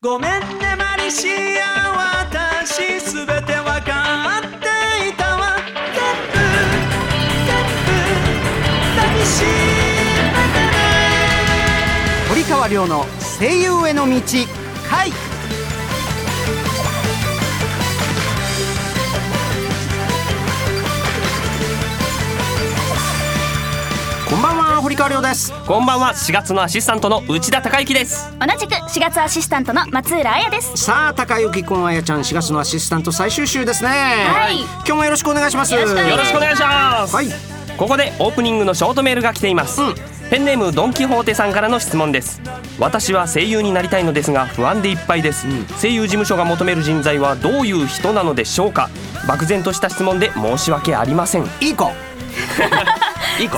[0.00, 1.26] ごめんねマリシ
[1.60, 5.56] ア私すべてわかっていたわ。
[5.92, 6.86] 全部全
[7.82, 7.90] 部
[8.94, 9.48] 抱きしめ
[10.54, 10.78] てね
[12.28, 13.06] 堀川亮の
[13.40, 14.67] 声優への道。
[24.98, 25.52] 川亮です。
[25.64, 26.08] こんばんは。
[26.08, 28.34] 4月のアシスタントの内田孝之です。
[28.40, 30.76] 同じく4月アシスタントの松浦彩です。
[30.76, 33.90] さあ高幸くんあやちゃん4月のアシスタント最終週ですね。
[33.90, 34.58] はい。
[34.58, 35.72] 今日もよろしくお願いします。
[35.72, 37.14] よろしくお願いします。
[37.14, 37.28] はい。
[37.76, 39.94] ここでオープニングのショートメールが来ています、うん。
[40.30, 42.40] ペンネームドン・キホーテさんからの質問です。
[42.80, 45.46] 私は声優になりたいのですが不安でいっぱいです、
[45.80, 48.90] 声優事務所が求める人材はどういう人なのでしょうか。
[49.28, 51.44] 漠然とした質問で申し訳ありません。
[51.60, 51.92] いい子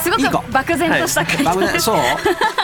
[0.01, 0.43] すごくいい子。
[0.51, 1.97] 漠然とした回答漠然そう？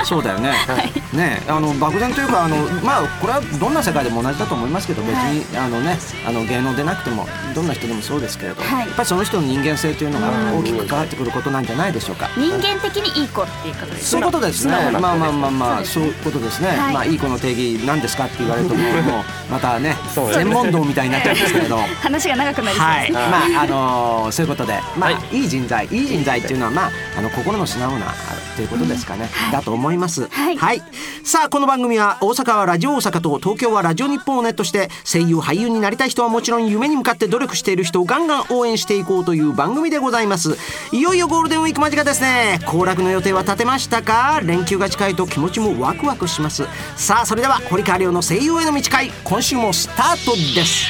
[0.05, 0.53] そうだよね、
[1.13, 8.87] ねあの漠然というかあのまあこれはどんな世界でも同じだと思いますけど別に、あのねあの芸能でなくてもどんな人でもそうですけれど、はい。
[8.87, 12.29] やっぱりその人の人間性というのが大きく関わってくることなんじゃないでしょうか。
[12.37, 14.73] 人間的にいい子っていうことですそういうことですね。
[14.93, 16.69] まあまあまあまあそそういうことですね。
[16.69, 16.95] はい。
[16.95, 21.79] まあいい子の定義なんですかって言われると もうもうまたね専門道みたいになっちゃうんですけれど。
[22.03, 28.15] 話が長くなりそうまああのーそういうことで、まあ、、はいい人材いい人材っていうのはまああの心の素直なあ
[28.57, 30.29] ということですかね、だと思います。
[30.29, 30.83] はい
[31.25, 40.57] さあこの番組は大阪はラジオ大阪と東京はラジオ日本をネットして声優俳優になりたい人はもちろん夢に向かって努力している人をガンガン応援していこうという番組でございます。
[40.93, 42.61] いよいよゴールデンウィーク間近ですね。
[42.67, 44.41] 行楽の予定は立てましたか？
[44.45, 46.65] 連休が近いと気持ちもワクワクします。
[46.97, 50.87] さあそれでは堀川亮の声優への道会今週もスタートです。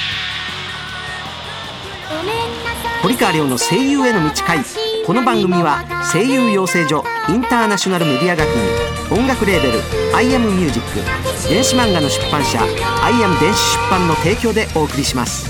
[3.02, 4.58] 堀川りょうの声優への道
[5.06, 9.80] この番組は声優養成所インターナショナルメディア学院音楽レーベル
[10.12, 12.60] 「アイアムミュージック電子漫画の出版社
[13.04, 15.48] 「アイアム電子出版」の提供でお送りします。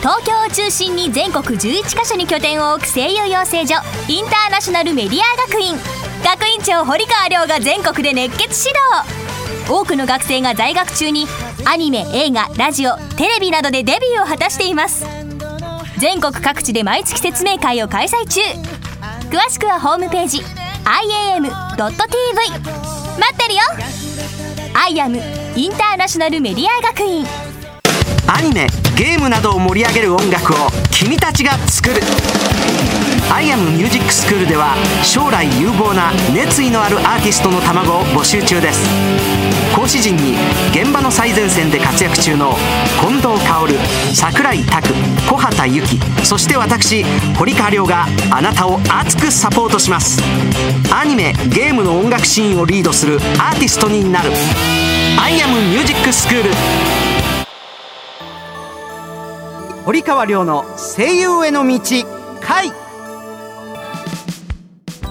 [0.00, 3.76] 東京を中心に全国11カ所に拠点を置く声優養成所
[4.08, 5.78] インターナショナルメディア学院。
[6.24, 9.70] 学院長堀川りょうが全国で熱血指導。
[9.72, 11.28] 多くの学生が在学中に
[11.64, 15.06] アニメ映画ラジオテレビなどでデビューを果たしています。
[16.00, 18.40] 全国各地で毎月説明会を開催中。
[19.28, 23.60] 詳しくはホームページ iam.tv 待ってるよ。
[24.72, 25.20] IAM
[25.56, 27.26] インターナショナルメディア学院。
[28.26, 28.66] アニメ
[28.96, 30.56] ゲームなどを盛り上げる音楽を
[30.90, 32.00] 君たちが作る
[33.30, 38.88] 「アイアムミュージックスクール」では将来有望な熱意のあるアーティストの卵を募集中です。
[39.74, 40.36] 講師陣に
[40.72, 42.56] 現場の最前線で活躍中の
[43.00, 43.74] 近藤薫
[44.14, 44.94] 櫻井拓
[45.28, 47.04] 小畑由紀そして私
[47.36, 50.20] 堀川亮があなたを熱くサポートします。
[50.92, 54.30] アニメゲームの音楽シーンをリードするアーティストになる
[55.20, 56.50] 「アイアムミュージックスクール」
[59.84, 60.64] 堀川亮の
[60.96, 61.80] 声優への道
[62.40, 62.72] 回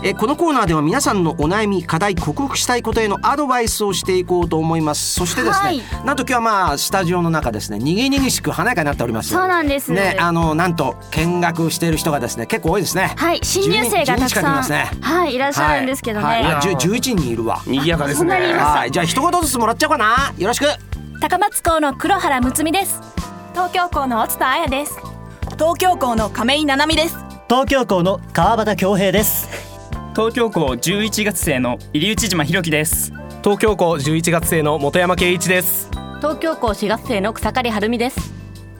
[0.01, 5.15] えこのコーナーでは皆さんのお悩み課題克服したいことへのアドバイスをしていこうと思います。
[5.15, 5.81] そしてですね、はい。
[6.05, 9.91] なんと今日はまあスタジオの中ですねにぎにぎしく華やかになっておりますそうなんです。
[9.91, 13.13] ねあのなんと見学している人がですね結構多いですね。
[13.17, 14.89] はい、新入生がたく10人近くいさん、ますね。
[15.01, 16.25] はい、いらっしゃるんですけどね。
[16.25, 16.43] はい。
[16.43, 17.61] はい、10 11人いるわ。
[17.65, 18.53] 賑やかですね。
[18.53, 18.91] はい。
[18.91, 20.33] じゃあ一言ずつもらっちゃおうかな。
[20.37, 20.65] よろしく。
[21.19, 23.01] 高松港の黒原睦美です。
[23.51, 25.19] 東京校の落田彩です。
[25.59, 27.17] 東京校の亀井七海です
[27.49, 29.68] 東京校の川端恭平です
[30.15, 33.13] 東京校11月生の入内島弘樹です。
[33.43, 35.89] 東京校11月生の本山圭一です。
[36.17, 38.33] 東京校4月生の草刈晴美です。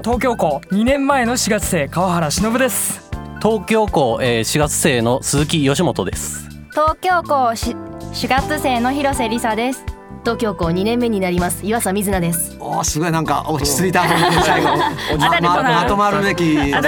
[0.04, 3.10] 東京校2年前の4月生川原忍です。
[3.42, 6.50] 東京校、えー、4月生の鈴木義元です。
[6.72, 7.76] 東京校し
[8.14, 9.86] 4月生の広瀬梨沙です
[10.30, 12.56] 東京校2年目になります岩佐水菜です。
[12.60, 13.92] おーすごいなんか落ち着い。
[13.92, 14.04] た
[14.44, 14.78] 最後
[15.18, 16.84] まままとまるべきが。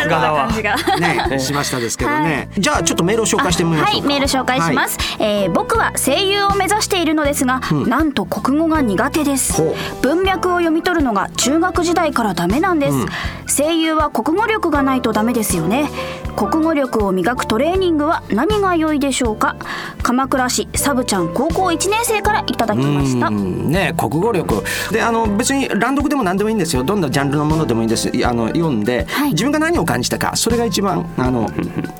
[0.99, 4.07] ね しましたですけどね、じゃあちょっとメールを紹介してみまはい、しょうか。
[4.09, 9.53] メール紹介します、えー僕は声優を目指しているのですが、なんと国語が苦手です。
[9.53, 12.91] ほ文脈を読み取るのが中学時代からダメなんで
[13.47, 15.89] す、声優は国語力がないとダメですよね
[16.35, 19.55] 国語力を磨くトレーニングは何が良いでしょうか？
[20.01, 23.27] 鎌倉市サブちゃん高校1年生からいただきました。
[23.27, 24.63] うんね国語力。
[24.91, 26.83] であの別に乱読でも何でもいいんですよ。
[26.83, 28.09] どんなジャンルのものでもいいんです。
[28.25, 29.31] あの読んで、はい。
[29.31, 31.49] 自分が何を感じたかそれが一番あの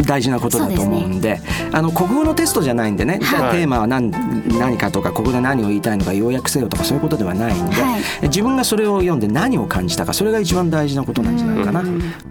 [0.06, 1.40] 大事なことだと思うんで。
[1.74, 4.12] あの国語のテストじゃないんでね、じゃあテーマは何
[4.58, 8.02] 何かとかここで何を言いたいのか要約せよとかそういうことではないんで、はい。
[8.24, 11.84] 自分がそれを読んで何を感じたかそれが一番大事なことなんじゃないかな。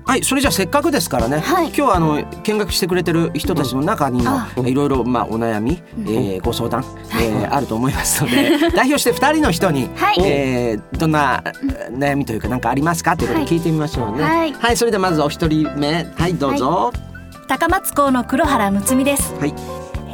[0.04, 1.66] はいそれじゃあせっかくですからね、はい。
[1.66, 6.84] 今日日あの見学してくれてる人たちの中にもいろいろまあお悩み、えーご相談、
[7.20, 10.16] えーあると思いますので 代表して2人の人に、はい。
[10.20, 11.42] えーどんな
[11.92, 14.22] 悩みというか何かありますかということで聞いてみましょうね。
[14.22, 14.52] はい。
[14.52, 16.06] はい、それではまずお一人目。
[16.16, 16.92] はいどうぞ。
[17.48, 19.34] 高松港の黒原睦美です。
[19.40, 19.54] はい、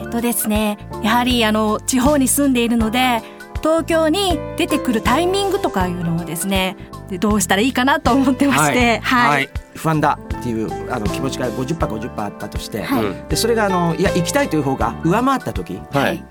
[0.00, 3.22] えっとですねやはりあの地方に住んでいるので
[3.62, 6.76] 東京に出てくるタイミングとかいうのをですね
[7.11, 9.00] でどうしたらいいかなと思ってまして。
[9.02, 13.28] はい、不安だっていうあの気持ちが50%、50%あったとして、はい。
[13.28, 16.25] でそれがあのいや行きたいという方が上回った時はい。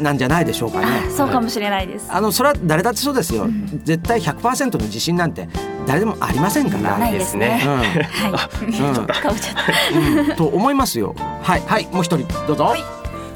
[0.00, 1.10] なんじゃないでしょうかね。
[1.10, 2.08] そうかもしれないです。
[2.10, 3.46] あのそれは誰だってそうですよ、
[3.84, 5.48] 絶対100%の自信なんて
[5.86, 6.98] 誰でもありませんから。
[6.98, 7.62] ないですね。
[7.64, 7.72] うん。
[7.72, 8.98] うん。
[10.28, 10.36] うん。
[10.36, 11.14] と思いますよ。
[11.42, 12.26] はいはいもう一人。
[12.46, 12.64] どうぞ。
[12.64, 12.84] はい。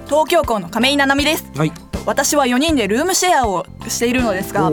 [0.06, 1.44] 東京港の亀井七海です。
[2.06, 4.70] 私は4人でルームシェアをしているのですが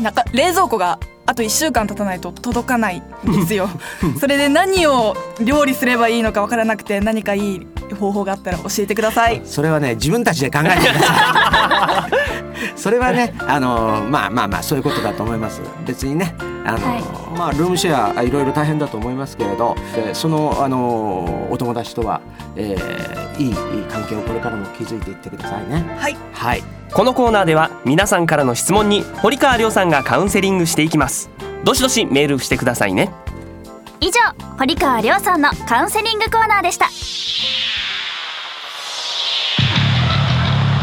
[0.00, 0.98] なんか冷蔵庫が
[1.32, 3.70] あと1週間経たないと届かないんですよ。
[4.20, 12.12] それで何を料理すればいいのかわからなくて何かいい方法があったら教えてください それはね自分たちで考えてください。
[12.76, 15.60] それはねあのまあまあまあそういうことだと思います。
[15.84, 16.34] 別にね
[16.64, 16.78] あの、
[17.36, 22.20] まあルームシェアいろいろ大変だと思いますけれど、えーそのあのお友達とは、
[22.56, 23.54] えーいいいい
[23.90, 25.96] 関係をこれからも築いていってくださいね。
[25.98, 26.62] はいはい。
[26.92, 31.30] このコーナーでは皆さんからの質問に堀川亮さんがカウンセリングしていきます
[31.64, 33.10] どしどしメールしてくださいね
[34.00, 34.20] 以上
[34.58, 37.71] 堀川りょうさんのカウンセリングコーナーでした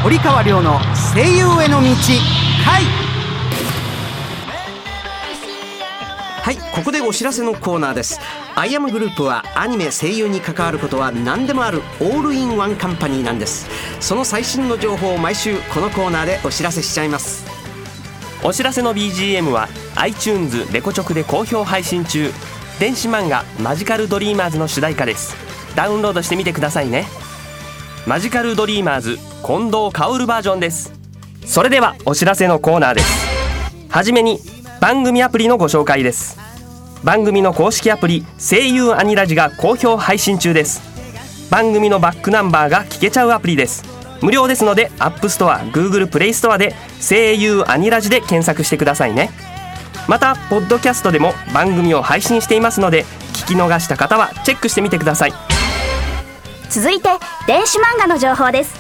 [0.01, 0.79] 堀川りょうの
[1.13, 2.83] 声優への道はい
[6.41, 8.19] はいここでお知らせのコーナーです。
[8.55, 13.67] アイアムグループはアニメ声優に関わることは何でもあるオールインワンカンパニーなんです。
[13.99, 17.45] その最新の情報を毎週このコーナーでお知らせしちゃいます。
[18.41, 22.31] お知らせの BGM は iTunes レコチョクで好評配信中。
[22.79, 25.35] 電子漫画マジカルドリーマーズの主題歌です。
[25.75, 27.05] ダウンロードしてみてくださいね。
[28.07, 30.93] マジカルドリーマーズ近藤薫バージョンです。
[31.45, 33.29] それではお知らせのコーナーです。
[33.89, 34.39] はじめに
[34.79, 36.37] 番組アプリのご紹介です。
[37.03, 40.81] 番組の公式アプリ声優アニラジが好評配信中です。
[41.49, 43.83] 番組のバックナンバーが聞けちゃうアプリです。
[44.21, 49.31] 無料ですので App Store、Google Play Store で声優アニラジで検索してくださいね。
[50.07, 55.33] またポッドキャストでも番組を配信していますので聞き逃した方はチェックしてみてください。
[56.69, 57.09] 続いて
[57.47, 58.78] 電子漫画の情報です。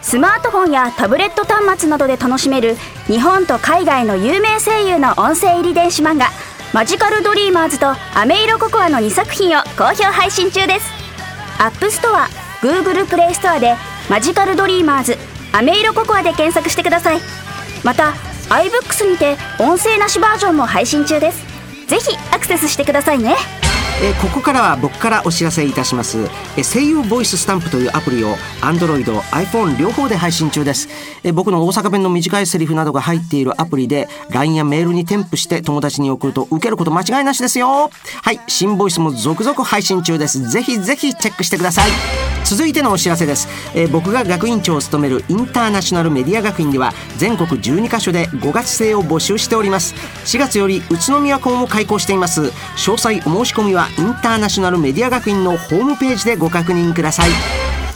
[0.00, 6.28] スマートフォンやタブレット端末などで楽しめる日本と海外の有名声優の音声入り電子漫画
[6.72, 10.86] 「マジカルドリーマーズ」と「アメイロココア」の2作品を好評配信中です。
[11.58, 12.28] App Store
[12.62, 13.76] Google プレイストアで
[14.08, 15.18] 「マジカルドリーマーズ」
[15.52, 17.20] 「アメイロココア」で検索してください。
[17.84, 18.14] また
[18.48, 21.38] iBooks にて音声なしバージョンも配信中です。
[21.86, 23.36] ぜひアクセスしてくださいね。
[24.00, 26.18] えここからは僕からお知らせいたします、
[26.56, 30.88] え声優ボイススタンプというアプリを Android、iPhone 両方で配信中です、
[31.24, 37.90] え僕の大阪弁の短いセリフなどが入っているアプリで LINE やメールに添付して友達に送ると受けること間違いなしですよ。
[38.22, 40.48] はい新ボイスも続々配信中です。
[40.48, 41.90] ぜひぜひチェックしてください。
[42.44, 49.94] 続いてのお知らせです、え僕が学院長を務めるインターナショナルメディア学院では全国12カ所で5月生を募集しております。
[50.24, 52.42] 4月より宇都宮校も開校しています。
[52.76, 57.30] 詳細お申し込みはインターナショナルメディア学院のホームページでご確認ください。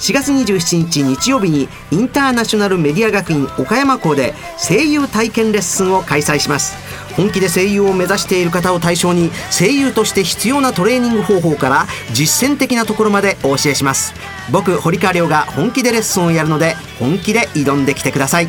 [0.00, 6.76] 4月27日日曜日にインターナショナルメディア学院岡山校で声優体験レッスンを開催します。
[7.14, 14.12] 本気で声優を目指している方を対象に声優として必要なトレーニング方法から実践的なところまでお教えします。
[14.50, 18.48] 僕堀川亮が本気でレッスンをやるので本気で挑んできてください。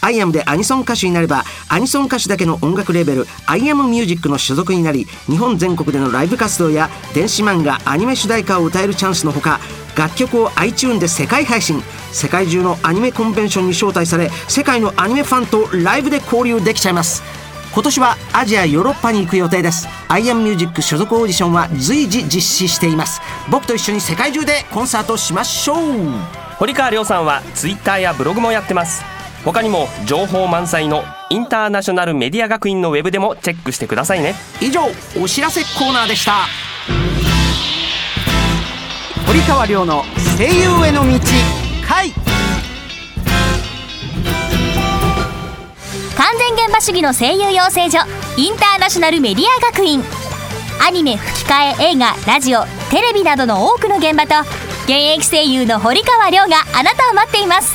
[0.00, 9.60] アイアムでアニソン歌手になればアニソン歌手だけの音楽レーベルアイアムミュージックの所属になり日本全国でのライブ活動や電子漫画アニメ主題歌を歌えるチャンスのほか
[9.96, 17.22] 楽曲を iTunes で世界配信世界中のアニメコンベンションに招待され世界のアニメファンとライブで交流できちゃいます。
[17.74, 19.86] 今年はアジアヨーロッパに行く予定です。
[20.08, 23.20] アイアムミュージック所属オーディションは随時実施しています。
[23.50, 25.76] 僕と一緒に世界中でコンサートしましょう。
[26.56, 29.17] 堀川亮さんは Twitter やブログもやってます。
[29.44, 34.34] 他にも情報満載のインターナショナルメディア学院のウェブでもチェックしてくださいね。
[34.60, 34.82] 以上
[35.20, 36.46] お知らせコーナーでした。
[39.26, 40.04] 堀川亮の
[40.36, 41.18] 声優への道
[41.86, 42.10] 回。
[46.16, 47.98] 完全現場主義の声優養成所
[48.36, 50.02] インターナショナルメディア学院。
[50.80, 54.48] アニメ吹き替え映画ラジオテレビなどの多くの現場と
[54.84, 57.74] 現役声優の堀川亮があなたを待っています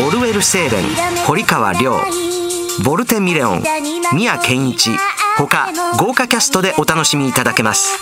[0.00, 0.84] オルウェル・セーレン
[1.26, 1.96] 堀川亮
[2.84, 3.62] ボルテ・ミレオン
[4.14, 4.90] 宮健一
[5.36, 7.98] 他豪華キャストでお楽しみいただけます。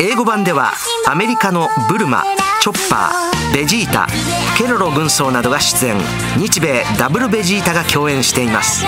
[0.00, 0.72] 英語版では
[1.06, 2.24] アメリカのブルマ
[2.60, 4.06] チョッパーベジータ
[4.58, 5.96] ケロロ軍曹などが出演。
[6.36, 8.84] 日米ダブルベジータが共演しています。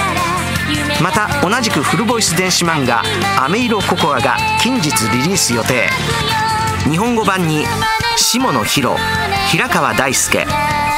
[1.02, 3.02] また同じくフルボイス電子漫画
[3.38, 5.88] 「アメイロココア」が近日リリース予定。
[6.90, 7.66] 日本語版に
[8.16, 8.96] 下野紘
[9.50, 10.46] 平川大輔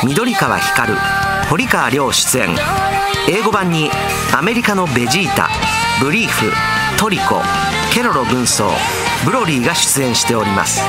[0.02, 0.94] 緑川光
[1.50, 2.56] 堀川亮出演。
[3.28, 3.90] 英語版に
[4.34, 5.50] アメリカのベジータ
[6.00, 6.50] ブリーフ
[6.98, 7.42] トリコ
[7.92, 8.70] ケロロ軍曹
[9.26, 10.80] ブロリーが出演しております。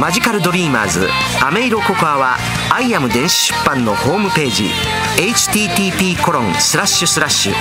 [0.00, 1.06] マジカルドリーマーズ
[1.44, 2.38] アメイロココアは
[2.70, 4.70] アイアム電子出版のホームページ
[5.18, 7.54] http コロンスラッシュスラッシュ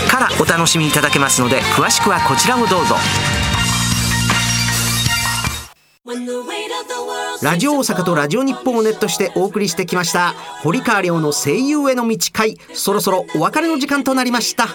[0.07, 2.95] からお楽しみいただけますので詳しくはこちらをどうぞ。
[7.41, 12.57] ラジオ大阪とラジオ日本をネットしてお送りしてきました堀川亮の声優への道会。
[12.73, 14.67] そろそろお別れの時間となりました。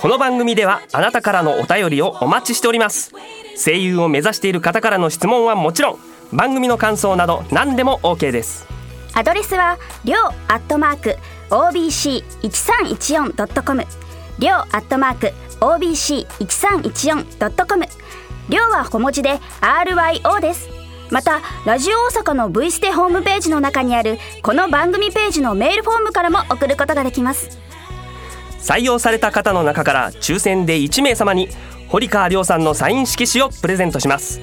[0.00, 3.12] この番組ではあなたからのお便りをお待ちしております。
[3.62, 5.98] 声優を目指している方からの質問はもちろん
[6.32, 8.69] 番組の感想など何でも OK です
[9.14, 11.16] アドレスはりょうアットマーク
[11.50, 13.86] OBC1314.com
[14.38, 17.86] りょうアットマーク OBC1314.com
[18.48, 20.70] りょうは小文字で RYO です。
[21.10, 27.58] またラジオ大阪の V ステホームページの中にあるこの番組ページのメールフォームからも送ることができます。
[28.60, 31.48] 採用された方の中から抽選で1名様に
[31.88, 34.40] 堀川亮さんのサイン色紙をプレゼントします。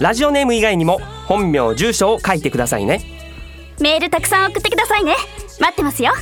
[0.00, 3.17] ラジオネーム以外にも本名住所を書いてくださいね。
[3.80, 5.14] メールたくさん送ってくださいね。
[5.60, 6.12] 待ってますよ。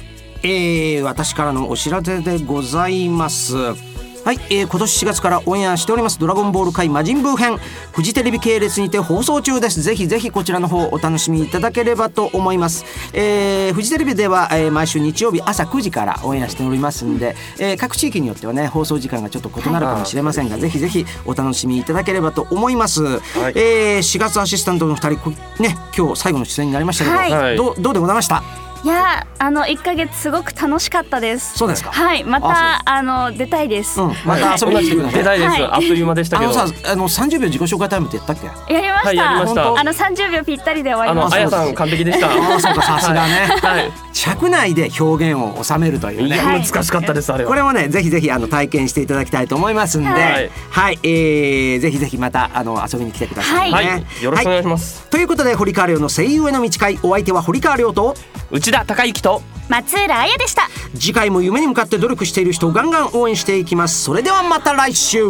[0.42, 3.95] えー、私からのお知らせでございます。
[4.26, 7.60] はい、えー、今年4月からオンエアしております「ドラゴンボール界魔人ブー編」
[7.94, 9.80] フジテレビ系列にて放送中です。
[9.82, 23.20] ぜひぜひこちらの方お楽しみいただければと思います、えー、フジテレビでは、えー、毎週日曜日朝9時からオンエアしておりますんで、えー、各地域によってはね放送時間がちょっと異なるかもしれませんが、はい、ぜひぜひお楽しみいただければと思います、はい、
[23.54, 25.30] えー、4月アシスタントの2人
[25.62, 28.65] ね今日最後の出演になりましたけど、はい、どうどうでございました？
[28.86, 31.58] いやあの一ヶ月すごく楽しかったです。
[31.58, 31.90] そうですか？
[31.90, 34.00] はい、またあの出たいです。
[34.00, 35.18] うん、また遊びに来てください。
[35.18, 35.64] 出たいです。
[35.64, 36.52] あっという間でしたけど。
[36.52, 38.72] あのさ、あの三十秒自己紹介タイムってやったっけ？
[38.72, 39.08] やりました。
[39.08, 39.80] はい、やりました。
[39.80, 41.36] あの三十秒ぴったりで終わりました。
[41.36, 42.28] あやさん完璧でした。
[42.28, 43.48] あそうかさすがね。
[43.60, 43.92] はい。
[44.12, 46.36] 尺内で表現を収めるというね。
[46.40, 47.50] 難しかったですあれは。
[47.50, 54.22] これもねぜひぜひあの体験していただきたいと思いますんで、はい、はい、えー、ぜひぜひまたあの遊びに来てください、ね、はい。
[54.22, 55.04] よろしくお願いします。
[55.10, 58.14] ということで堀川亮の声優への道会お相手は堀川亮と
[58.50, 60.68] 内田孝之と松浦彩でした。
[60.94, 64.04] 次回も夢に向かって努力している人をガンガン応援していきます。
[64.04, 65.24] それではまた来週。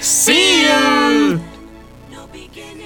[0.00, 1.40] See you!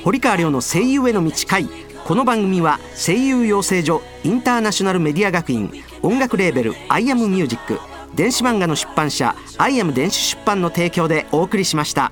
[0.05, 1.69] 堀川亮の声優への道会。
[2.05, 5.71] この番組は声優養成所インターナショナルメディア学院
[6.03, 7.79] 音楽レーベル「アイアムミュージック
[8.17, 12.11] 電子漫画の出版社「アイアム電子出版」の提供でお送りしました。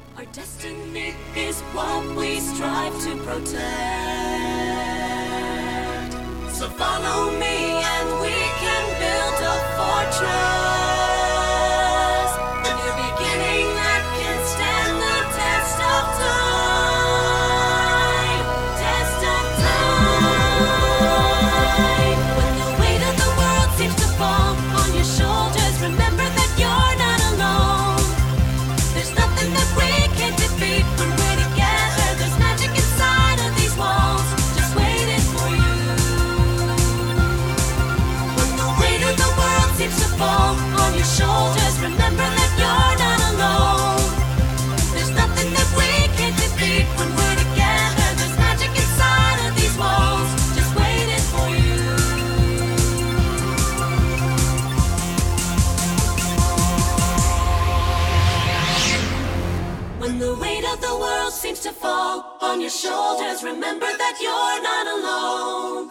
[61.48, 65.90] Seems to fall on your shoulders, remember that you're not alone.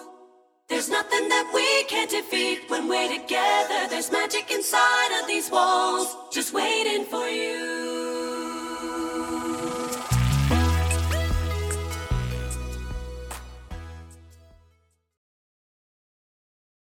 [0.69, 3.87] There's nothing that we can't defeat when we're together.
[3.89, 7.96] There's magic inside of these walls, just waiting for you.